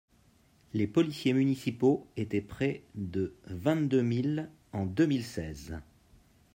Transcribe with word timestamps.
Les 0.73 0.87
policiers 0.87 1.31
municipaux 1.31 2.07
étaient 2.17 2.41
près 2.41 2.81
de 2.95 3.35
vingt-deux 3.45 4.01
mille 4.01 4.49
en 4.73 4.87
deux 4.87 5.05
mille 5.05 5.23
seize. 5.23 5.75